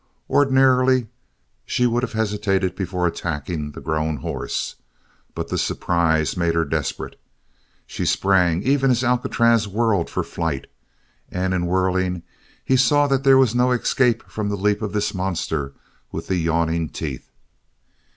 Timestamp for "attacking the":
3.05-3.81